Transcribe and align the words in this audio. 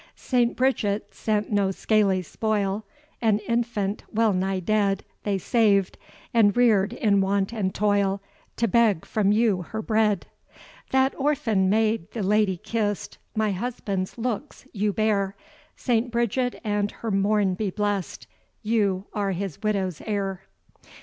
"St. 0.15 0.55
Bridget 0.55 1.13
sent 1.13 1.51
no 1.51 1.69
scaly 1.69 2.23
spoil; 2.23 2.83
An 3.21 3.37
infant, 3.47 4.03
wellnigh 4.11 4.59
dead, 4.61 5.03
They 5.21 5.37
saved, 5.37 5.95
and 6.33 6.57
rear'd 6.57 6.91
in 6.93 7.21
want 7.21 7.53
and 7.53 7.71
toil, 7.71 8.19
To 8.55 8.67
beg 8.67 9.05
from 9.05 9.31
you 9.31 9.61
her 9.61 9.83
bread." 9.83 10.25
That 10.89 11.13
orphan 11.19 11.69
maid 11.69 12.09
the 12.13 12.23
lady 12.23 12.57
kiss'd 12.57 13.19
"My 13.35 13.51
husband's 13.51 14.17
looks 14.17 14.65
you 14.73 14.91
bear; 14.91 15.35
St. 15.75 16.09
Bridget 16.09 16.59
and 16.63 16.89
her 16.89 17.11
morn 17.11 17.53
be 17.53 17.69
bless'd! 17.69 18.25
You 18.63 19.05
are 19.13 19.33
his 19.33 19.61
widow's 19.61 20.01
heir." 20.07 20.41